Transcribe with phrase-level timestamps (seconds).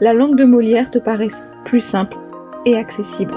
[0.00, 2.16] la langue de Molière te paraisse plus simple
[2.64, 3.34] et accessible.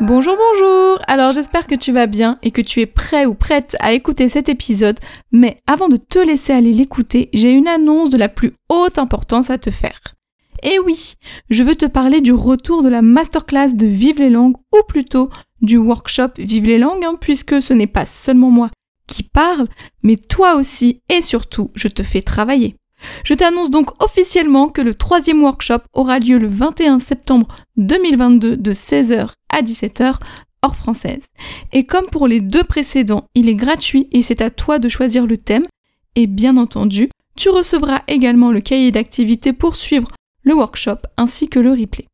[0.00, 3.76] Bonjour, bonjour Alors j'espère que tu vas bien et que tu es prêt ou prête
[3.80, 4.98] à écouter cet épisode,
[5.30, 9.50] mais avant de te laisser aller l'écouter, j'ai une annonce de la plus haute importance
[9.50, 10.00] à te faire.
[10.64, 11.14] Et oui,
[11.50, 15.28] je veux te parler du retour de la masterclass de Vive les langues, ou plutôt
[15.60, 18.70] du workshop Vive les langues, hein, puisque ce n'est pas seulement moi
[19.12, 19.68] qui parle,
[20.02, 22.76] mais toi aussi et surtout, je te fais travailler.
[23.24, 28.72] Je t'annonce donc officiellement que le troisième workshop aura lieu le 21 septembre 2022 de
[28.72, 30.14] 16h à 17h
[30.62, 31.26] hors française.
[31.72, 35.26] Et comme pour les deux précédents, il est gratuit et c'est à toi de choisir
[35.26, 35.66] le thème.
[36.14, 40.08] Et bien entendu, tu recevras également le cahier d'activité pour suivre
[40.42, 42.06] le workshop ainsi que le replay.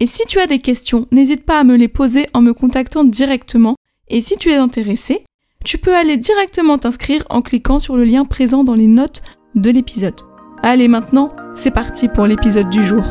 [0.00, 3.04] Et si tu as des questions, n'hésite pas à me les poser en me contactant
[3.04, 3.76] directement.
[4.08, 5.24] Et si tu es intéressé,
[5.64, 9.22] tu peux aller directement t'inscrire en cliquant sur le lien présent dans les notes
[9.54, 10.20] de l'épisode.
[10.62, 13.02] Allez maintenant, c'est parti pour l'épisode du jour.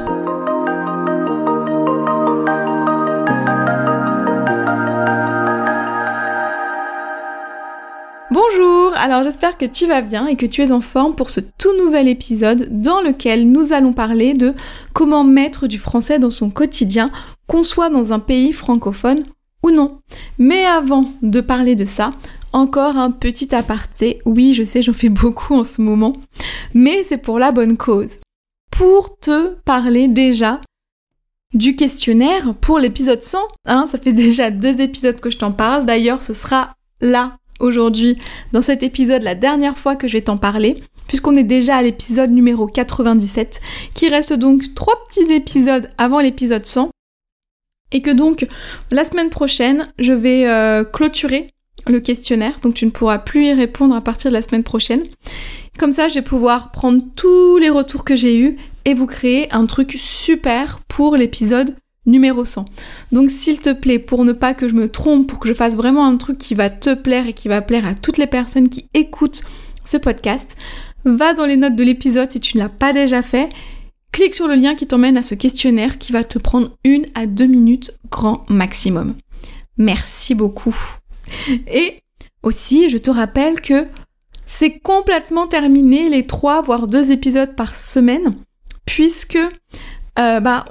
[8.29, 11.39] Bonjour, alors j'espère que tu vas bien et que tu es en forme pour ce
[11.39, 14.53] tout nouvel épisode dans lequel nous allons parler de
[14.93, 17.09] comment mettre du français dans son quotidien,
[17.47, 19.23] qu'on soit dans un pays francophone
[19.63, 19.99] ou non.
[20.37, 22.11] Mais avant de parler de ça,
[22.53, 24.21] encore un petit aparté.
[24.25, 26.13] Oui, je sais, j'en fais beaucoup en ce moment,
[26.73, 28.19] mais c'est pour la bonne cause.
[28.71, 30.61] Pour te parler déjà
[31.53, 35.85] du questionnaire pour l'épisode 100, hein, ça fait déjà deux épisodes que je t'en parle.
[35.85, 38.17] D'ailleurs, ce sera là aujourd'hui,
[38.51, 40.75] dans cet épisode, la dernière fois que je vais t'en parler,
[41.07, 43.61] puisqu'on est déjà à l'épisode numéro 97,
[43.93, 46.89] qui reste donc trois petits épisodes avant l'épisode 100.
[47.91, 48.47] Et que donc,
[48.89, 51.52] la semaine prochaine, je vais euh, clôturer
[51.87, 55.03] le questionnaire, donc tu ne pourras plus y répondre à partir de la semaine prochaine.
[55.77, 59.51] Comme ça, je vais pouvoir prendre tous les retours que j'ai eus et vous créer
[59.51, 62.65] un truc super pour l'épisode numéro 100.
[63.11, 65.75] Donc s'il te plaît, pour ne pas que je me trompe, pour que je fasse
[65.75, 68.69] vraiment un truc qui va te plaire et qui va plaire à toutes les personnes
[68.69, 69.43] qui écoutent
[69.85, 70.55] ce podcast,
[71.05, 73.49] va dans les notes de l'épisode si tu ne l'as pas déjà fait.
[74.11, 77.25] Clique sur le lien qui t'emmène à ce questionnaire qui va te prendre une à
[77.25, 79.15] deux minutes grand maximum.
[79.77, 80.75] Merci beaucoup.
[81.67, 82.01] Et
[82.41, 83.87] aussi, je te rappelle que
[84.45, 88.31] c'est complètement terminé les trois voire deux épisodes par semaine,
[88.85, 89.37] puisque
[90.19, 90.65] euh, bah,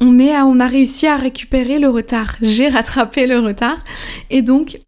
[0.00, 2.36] on, a réussi à récupérer le retard.
[2.42, 3.78] J'ai rattrapé le retard.
[4.30, 4.80] Et donc,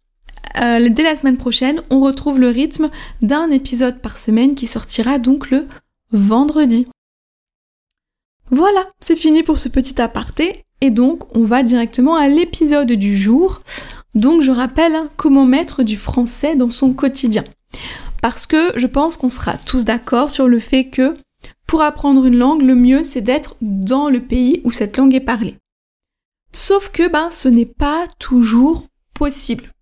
[0.59, 2.89] euh, dès la semaine prochaine, on retrouve le rythme
[3.21, 5.67] d'un épisode par semaine qui sortira donc le
[6.11, 6.87] vendredi.
[8.51, 10.63] Voilà, c'est fini pour ce petit aparté.
[10.81, 13.61] Et donc, on va directement à l'épisode du jour.
[14.15, 17.43] Donc je rappelle comment mettre du français dans son quotidien.
[18.21, 21.13] Parce que je pense qu'on sera tous d'accord sur le fait que
[21.67, 25.19] pour apprendre une langue, le mieux c'est d'être dans le pays où cette langue est
[25.19, 25.57] parlée.
[26.53, 29.73] Sauf que ben, ce n'est pas toujours possible.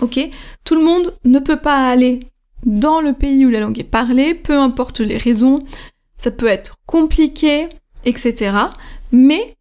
[0.00, 0.20] Ok?
[0.64, 2.20] Tout le monde ne peut pas aller
[2.64, 5.58] dans le pays où la langue est parlée, peu importe les raisons,
[6.16, 7.68] ça peut être compliqué,
[8.04, 8.56] etc.
[9.12, 9.56] Mais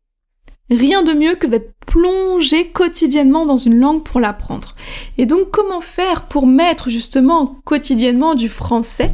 [0.70, 4.76] Rien de mieux que d'être plongé quotidiennement dans une langue pour l'apprendre.
[5.18, 9.12] Et donc comment faire pour mettre justement quotidiennement du français,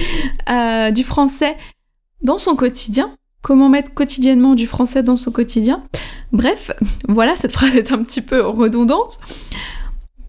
[0.50, 1.56] euh, du français
[2.22, 3.14] dans son quotidien?
[3.42, 5.82] Comment mettre quotidiennement du français dans son quotidien?
[6.32, 6.70] Bref,
[7.08, 9.18] voilà, cette phrase est un petit peu redondante.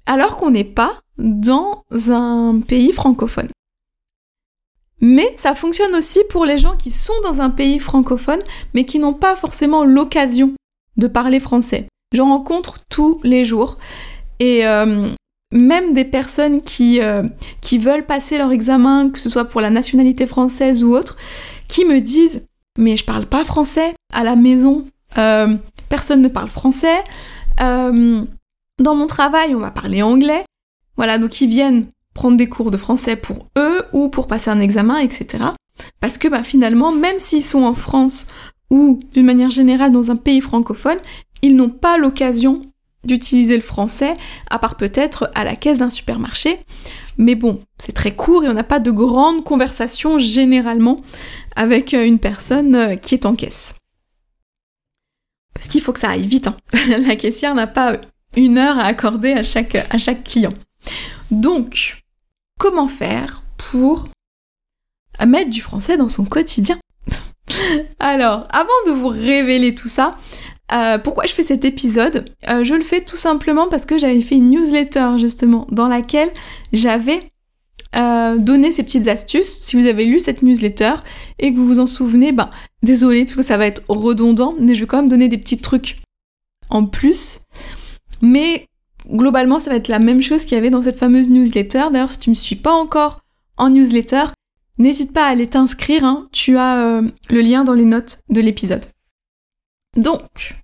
[0.05, 3.49] Alors qu'on n'est pas dans un pays francophone.
[5.01, 8.41] Mais ça fonctionne aussi pour les gens qui sont dans un pays francophone,
[8.73, 10.53] mais qui n'ont pas forcément l'occasion
[10.97, 11.87] de parler français.
[12.13, 13.77] J'en rencontre tous les jours.
[14.39, 15.09] Et euh,
[15.53, 17.23] même des personnes qui, euh,
[17.61, 21.17] qui veulent passer leur examen, que ce soit pour la nationalité française ou autre,
[21.67, 22.43] qui me disent
[22.77, 24.85] mais je parle pas français à la maison,
[25.17, 25.53] euh,
[25.89, 27.03] personne ne parle français,
[27.59, 30.45] dans mon travail on va parler anglais,
[30.95, 34.59] voilà donc ils viennent prendre des cours de français pour eux ou pour passer un
[34.59, 35.45] examen, etc.
[35.99, 38.27] Parce que bah, finalement, même s'ils sont en France
[38.71, 40.97] ou d'une manière générale dans un pays francophone,
[41.43, 42.55] ils n'ont pas l'occasion
[43.03, 44.15] d'utiliser le français,
[44.49, 46.59] à part peut-être à la caisse d'un supermarché.
[47.17, 50.97] Mais bon, c'est très court et on n'a pas de grandes conversations généralement
[51.55, 53.75] avec euh, une personne euh, qui est en caisse.
[55.53, 56.47] Parce qu'il faut que ça aille vite.
[56.47, 56.57] Hein.
[57.05, 57.99] la caissière n'a pas
[58.35, 60.53] une heure à accorder à chaque, à chaque client.
[61.29, 62.01] Donc,
[62.57, 64.07] comment faire pour
[65.25, 66.77] mettre du français dans son quotidien?
[67.99, 70.17] Alors, avant de vous révéler tout ça,
[70.71, 74.21] euh, pourquoi je fais cet épisode euh, Je le fais tout simplement parce que j'avais
[74.21, 76.31] fait une newsletter justement dans laquelle
[76.71, 77.19] j'avais
[77.95, 79.59] euh, donné ces petites astuces.
[79.61, 80.93] Si vous avez lu cette newsletter
[81.39, 82.49] et que vous vous en souvenez, ben
[82.83, 85.59] désolé parce que ça va être redondant, mais je vais quand même donner des petits
[85.59, 85.97] trucs
[86.69, 87.41] en plus.
[88.21, 88.67] Mais
[89.09, 91.85] globalement, ça va être la même chose qu'il y avait dans cette fameuse newsletter.
[91.91, 93.19] D'ailleurs, si tu ne me suis pas encore
[93.57, 94.25] en newsletter,
[94.81, 96.03] n'hésite pas à aller t'inscrire.
[96.03, 96.27] Hein.
[96.31, 98.85] Tu as le lien dans les notes de l'épisode.
[99.95, 100.55] Donc,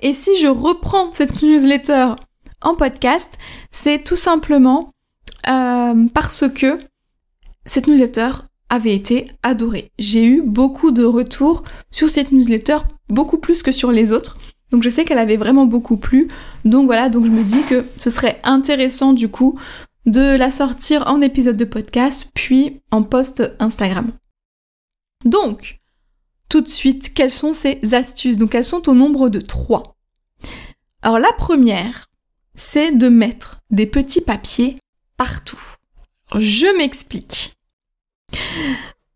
[0.00, 2.14] et si je reprends cette newsletter
[2.62, 3.30] en podcast,
[3.70, 4.92] c'est tout simplement
[5.48, 6.78] euh, parce que
[7.64, 8.30] cette newsletter
[8.70, 9.90] avait été adorée.
[9.98, 12.78] J'ai eu beaucoup de retours sur cette newsletter,
[13.08, 14.38] beaucoup plus que sur les autres.
[14.70, 16.28] Donc je sais qu'elle avait vraiment beaucoup plu.
[16.64, 19.58] Donc voilà, donc je me dis que ce serait intéressant du coup
[20.08, 24.12] de la sortir en épisode de podcast, puis en post Instagram.
[25.24, 25.80] Donc,
[26.48, 28.38] tout de suite, quelles sont ces astuces?
[28.38, 29.96] Donc elles sont au nombre de trois.
[31.02, 32.06] Alors la première,
[32.54, 34.78] c'est de mettre des petits papiers
[35.18, 35.60] partout.
[36.34, 37.52] Je m'explique.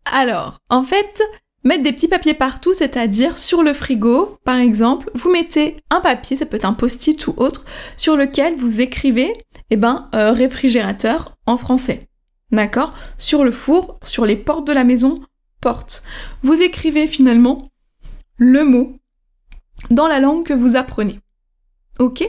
[0.05, 1.23] Alors, en fait,
[1.63, 6.37] mettre des petits papiers partout, c'est-à-dire sur le frigo, par exemple, vous mettez un papier,
[6.37, 7.65] ça peut être un post-it ou autre,
[7.97, 9.33] sur lequel vous écrivez,
[9.73, 12.07] eh ben, euh, réfrigérateur en français.
[12.51, 12.93] D'accord?
[13.17, 15.15] Sur le four, sur les portes de la maison,
[15.61, 16.03] porte.
[16.43, 17.69] Vous écrivez finalement
[18.37, 18.97] le mot
[19.89, 21.19] dans la langue que vous apprenez.
[21.99, 22.23] Ok?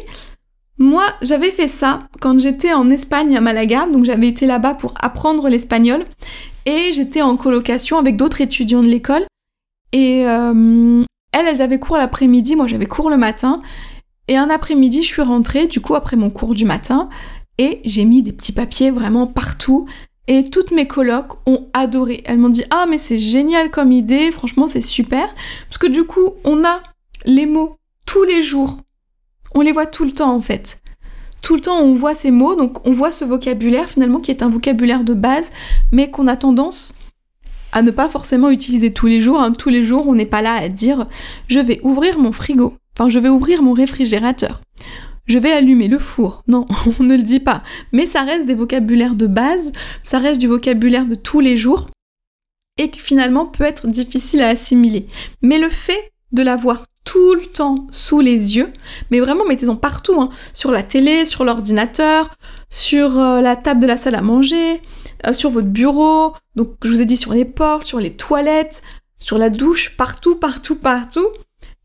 [0.78, 4.94] Moi, j'avais fait ça quand j'étais en Espagne à Malaga, donc j'avais été là-bas pour
[5.00, 6.04] apprendre l'espagnol,
[6.66, 9.24] et j'étais en colocation avec d'autres étudiants de l'école,
[9.92, 13.62] et euh, elles, elles avaient cours l'après-midi, moi j'avais cours le matin,
[14.28, 17.08] et un après-midi, je suis rentrée, du coup, après mon cours du matin,
[17.58, 19.86] et j'ai mis des petits papiers vraiment partout,
[20.26, 22.22] et toutes mes colocs ont adoré.
[22.24, 25.28] Elles m'ont dit Ah, mais c'est génial comme idée, franchement, c'est super.
[25.68, 26.82] Parce que du coup, on a
[27.24, 27.76] les mots
[28.06, 28.78] tous les jours.
[29.54, 30.80] On les voit tout le temps en fait.
[31.42, 34.42] Tout le temps, on voit ces mots, donc on voit ce vocabulaire finalement qui est
[34.42, 35.52] un vocabulaire de base,
[35.92, 36.94] mais qu'on a tendance
[37.72, 39.40] à ne pas forcément utiliser tous les jours.
[39.40, 39.52] Hein.
[39.52, 41.06] Tous les jours, on n'est pas là à dire
[41.48, 42.74] Je vais ouvrir mon frigo.
[42.96, 44.60] Enfin, je vais ouvrir mon réfrigérateur
[45.26, 46.42] je vais allumer le four.
[46.48, 46.66] Non,
[47.00, 47.62] on ne le dit pas.
[47.92, 51.86] Mais ça reste des vocabulaires de base, ça reste du vocabulaire de tous les jours
[52.76, 55.06] et qui finalement peut être difficile à assimiler.
[55.42, 58.72] Mais le fait de l'avoir tout le temps sous les yeux,
[59.10, 62.34] mais vraiment mettez-en partout, hein, sur la télé, sur l'ordinateur,
[62.70, 64.80] sur euh, la table de la salle à manger,
[65.26, 68.82] euh, sur votre bureau, donc je vous ai dit sur les portes, sur les toilettes,
[69.18, 71.28] sur la douche, partout, partout, partout.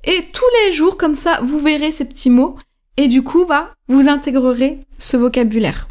[0.04, 2.58] Et tous les jours, comme ça, vous verrez ces petits mots
[2.98, 5.88] et du coup, bah, vous intégrerez ce vocabulaire.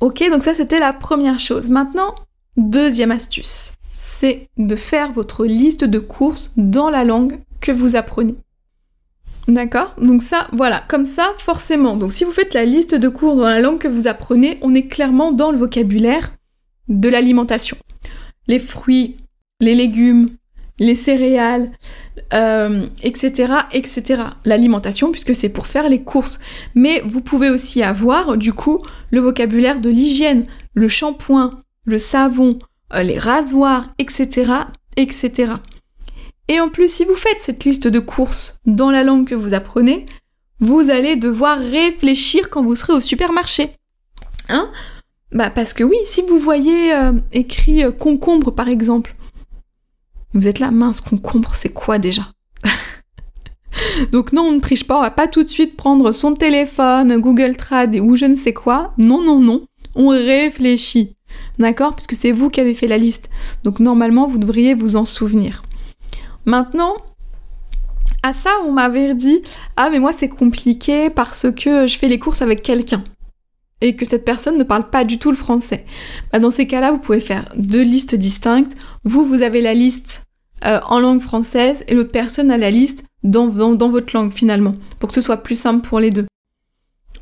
[0.00, 1.68] Ok, donc ça c'était la première chose.
[1.68, 2.14] Maintenant,
[2.56, 8.34] deuxième astuce, c'est de faire votre liste de courses dans la langue que vous apprenez.
[9.48, 9.94] D'accord?
[10.00, 11.96] Donc ça, voilà, comme ça, forcément.
[11.96, 14.74] Donc si vous faites la liste de cours dans la langue que vous apprenez, on
[14.74, 16.32] est clairement dans le vocabulaire
[16.88, 17.76] de l'alimentation.
[18.46, 19.16] Les fruits,
[19.60, 20.30] les légumes,
[20.82, 21.70] les céréales,
[23.02, 24.22] etc., euh, etc.
[24.44, 26.40] L'alimentation, puisque c'est pour faire les courses.
[26.74, 32.58] Mais vous pouvez aussi avoir, du coup, le vocabulaire de l'hygiène, le shampoing, le savon,
[32.94, 34.52] euh, les rasoirs, etc.,
[34.96, 35.52] etc.
[36.48, 39.54] Et en plus, si vous faites cette liste de courses dans la langue que vous
[39.54, 40.04] apprenez,
[40.58, 43.70] vous allez devoir réfléchir quand vous serez au supermarché.
[44.48, 44.68] Hein?
[45.30, 49.14] Bah parce que oui, si vous voyez euh, écrit concombre par exemple,
[50.34, 52.32] vous êtes là, mince, concombre, c'est quoi déjà
[54.12, 57.18] Donc non, on ne triche pas, on va pas tout de suite prendre son téléphone,
[57.18, 58.92] Google Trad ou je ne sais quoi.
[58.98, 61.16] Non, non, non, on réfléchit.
[61.58, 61.94] D'accord?
[61.94, 63.28] Puisque c'est vous qui avez fait la liste.
[63.62, 65.62] Donc normalement, vous devriez vous en souvenir.
[66.44, 66.96] Maintenant,
[68.24, 69.40] À ça, on m'avait dit
[69.76, 73.02] Ah, mais moi c'est compliqué parce que je fais les courses avec quelqu'un
[73.82, 75.84] et que cette personne ne parle pas du tout le français.
[76.32, 78.76] Bah, dans ces cas-là, vous pouvez faire deux listes distinctes.
[79.04, 80.24] Vous, vous avez la liste
[80.64, 84.72] euh, en langue française et l'autre personne a la liste dans, dans, votre langue finalement,
[84.98, 86.26] pour que ce soit plus simple pour les deux.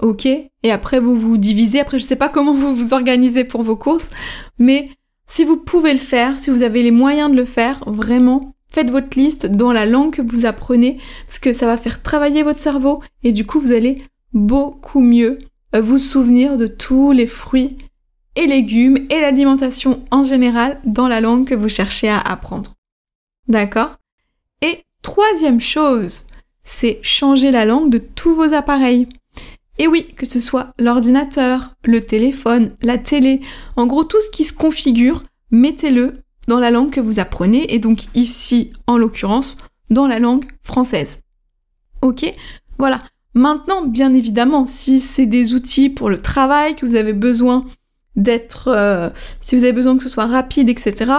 [0.01, 0.27] Ok?
[0.27, 1.81] Et après, vous vous divisez.
[1.81, 4.11] Après, je sais pas comment vous vous organisez pour vos courses,
[4.59, 4.91] mais
[5.27, 8.91] si vous pouvez le faire, si vous avez les moyens de le faire, vraiment, faites
[8.91, 12.59] votre liste dans la langue que vous apprenez, parce que ça va faire travailler votre
[12.59, 14.03] cerveau et du coup, vous allez
[14.35, 15.39] beaucoup mieux
[15.79, 17.79] vous souvenir de tous les fruits
[18.35, 22.73] et légumes et l'alimentation en général dans la langue que vous cherchez à apprendre.
[23.47, 23.97] D'accord?
[24.63, 26.25] Et troisième chose,
[26.65, 29.09] c'est changer la langue de tous vos appareils.
[29.79, 33.41] Et oui, que ce soit l'ordinateur, le téléphone, la télé,
[33.77, 37.79] en gros tout ce qui se configure, mettez-le dans la langue que vous apprenez et
[37.79, 39.57] donc ici, en l'occurrence,
[39.89, 41.21] dans la langue française.
[42.03, 42.31] Ok?
[42.79, 43.03] Voilà.
[43.35, 47.65] Maintenant, bien évidemment, si c'est des outils pour le travail, que vous avez besoin
[48.17, 48.69] d'être...
[48.69, 49.11] Euh,
[49.41, 51.13] si vous avez besoin que ce soit rapide, etc.,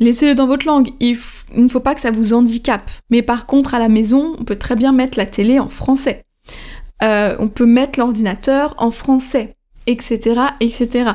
[0.00, 0.90] laissez-le dans votre langue.
[0.98, 1.18] Il,
[1.54, 2.90] ne faut pas que ça vous handicape.
[3.10, 6.24] Mais par contre, à la maison, on peut très bien mettre la télé en français.
[7.02, 9.54] Euh, on peut mettre l'ordinateur en français,
[9.86, 11.12] etc., etc.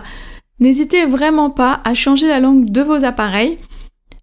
[0.60, 3.58] N'hésitez vraiment pas à changer la langue de vos appareils.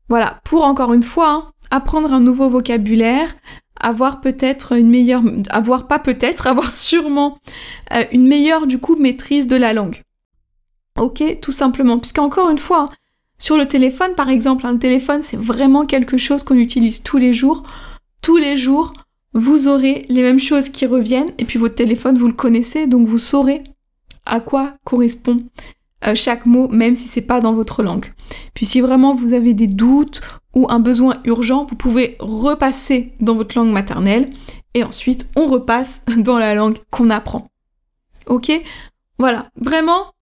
[0.09, 3.35] Voilà, pour encore une fois, hein, apprendre un nouveau vocabulaire,
[3.83, 7.39] avoir peut-être une meilleure, avoir pas peut-être, avoir sûrement
[7.93, 10.03] euh, une meilleure du coup maîtrise de la langue.
[10.99, 12.87] Ok, tout simplement, puisqu'encore une fois,
[13.39, 17.33] sur le téléphone par exemple, un téléphone c'est vraiment quelque chose qu'on utilise tous les
[17.33, 17.63] jours.
[18.23, 18.93] Tous les jours,
[19.35, 23.07] vous aurez les mêmes choses qui reviennent et puis votre téléphone vous le connaissez donc
[23.07, 23.65] vous saurez
[24.27, 25.37] à quoi correspond
[26.15, 28.13] chaque mot, même si c'est pas dans votre langue.
[28.55, 30.21] Puis si vraiment vous avez des doutes
[30.55, 34.31] ou un besoin urgent, vous pouvez repasser dans votre langue maternelle
[34.75, 37.49] et ensuite on repasse dans la langue qu'on apprend.
[38.27, 38.51] Ok?
[39.19, 40.13] Voilà, vraiment,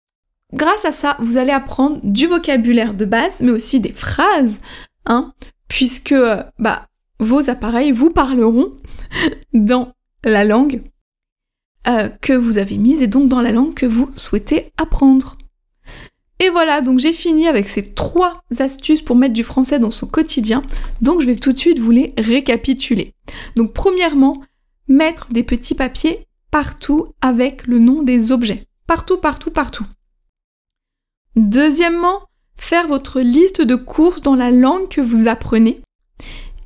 [0.52, 4.58] grâce à ça, vous allez apprendre du vocabulaire de base, mais aussi des phrases,
[5.06, 5.32] hein,
[5.68, 8.72] puisque euh, bah, vos appareils vous parleront
[9.54, 9.92] dans
[10.24, 10.82] la langue
[11.86, 15.36] euh, que vous avez mise et donc dans la langue que vous souhaitez apprendre.
[16.40, 20.06] Et voilà, donc j'ai fini avec ces trois astuces pour mettre du français dans son
[20.06, 20.62] quotidien.
[21.02, 23.12] Donc je vais tout de suite vous les récapituler.
[23.56, 24.42] Donc premièrement,
[24.88, 28.64] mettre des petits papiers partout avec le nom des objets.
[28.86, 29.84] Partout, partout, partout.
[31.36, 32.22] Deuxièmement,
[32.56, 35.82] faire votre liste de courses dans la langue que vous apprenez.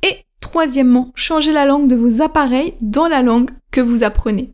[0.03, 4.53] Et troisièmement, changer la langue de vos appareils dans la langue que vous apprenez.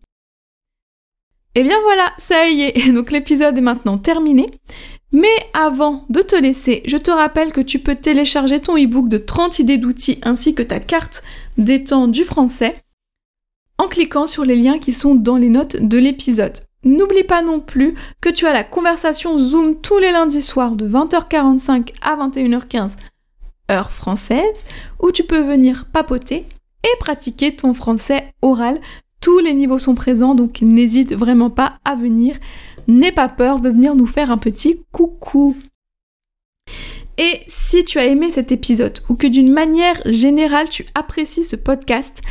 [1.54, 4.48] Et bien voilà, ça y est, donc l'épisode est maintenant terminé.
[5.12, 9.18] Mais avant de te laisser, je te rappelle que tu peux télécharger ton e-book de
[9.18, 11.24] 30 idées d'outils ainsi que ta carte
[11.58, 12.78] des temps du français
[13.78, 16.54] en cliquant sur les liens qui sont dans les notes de l'épisode.
[16.84, 20.88] N'oublie pas non plus que tu as la conversation Zoom tous les lundis soirs de
[20.88, 22.96] 20h45 à 21h15
[23.72, 24.66] heure française
[25.00, 26.46] où tu peux venir papoter
[26.84, 28.80] et pratiquer ton français oral.
[29.20, 32.36] Tous les niveaux sont présents donc n'hésite vraiment pas à venir
[32.88, 35.56] n'aie pas peur de venir nous faire un petit coucou.
[37.18, 41.56] Et si tu as aimé cet épisode ou que d'une manière générale tu apprécies ce
[41.56, 42.22] podcast,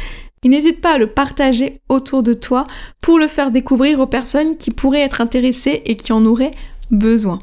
[0.45, 2.66] n'hésite pas à le partager autour de toi
[3.00, 6.52] pour le faire découvrir aux personnes qui pourraient être intéressées et qui en auraient
[6.90, 7.38] besoin.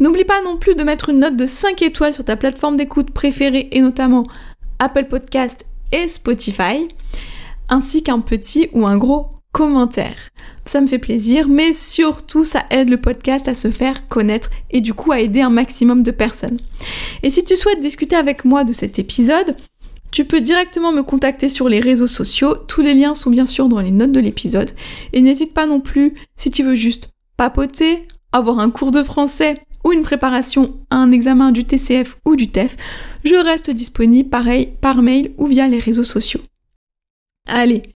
[0.00, 3.10] N'oublie pas non plus de mettre une note de 5 étoiles sur ta plateforme d'écoute
[3.10, 4.24] préférée et notamment
[4.78, 6.88] Apple Podcast et Spotify,
[7.68, 10.16] ainsi qu'un petit ou un gros commentaire.
[10.66, 14.82] Ça me fait plaisir, mais surtout ça aide le podcast à se faire connaître et
[14.82, 16.58] du coup à aider un maximum de personnes.
[17.22, 19.56] Et si tu souhaites discuter avec moi de cet épisode,
[20.12, 23.70] tu peux directement me contacter sur les réseaux sociaux, tous les liens sont bien sûr
[23.70, 24.72] dans les notes de l'épisode.
[25.14, 27.08] Et n'hésite pas non plus, si tu veux juste
[27.38, 32.36] papoter, avoir un cours de français ou une préparation à un examen du TCF ou
[32.36, 32.76] du TEF,
[33.24, 36.42] je reste disponible pareil par mail ou via les réseaux sociaux.
[37.48, 37.95] Allez,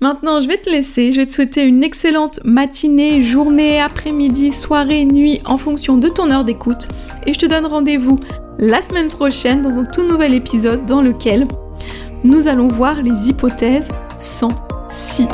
[0.00, 1.12] Maintenant, je vais te laisser.
[1.12, 6.30] Je vais te souhaiter une excellente matinée, journée, après-midi, soirée, nuit en fonction de ton
[6.30, 6.88] heure d'écoute.
[7.26, 8.18] Et je te donne rendez-vous
[8.58, 11.46] la semaine prochaine dans un tout nouvel épisode dans lequel
[12.24, 14.50] nous allons voir les hypothèses sans
[14.90, 15.26] si.